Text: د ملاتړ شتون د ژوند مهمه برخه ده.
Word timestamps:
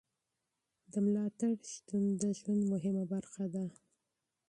د 0.91 0.93
ملاتړ 1.05 1.53
شتون 1.73 2.03
د 2.21 2.23
ژوند 2.39 2.61
مهمه 2.71 3.03
برخه 3.13 3.45
ده. 3.53 3.65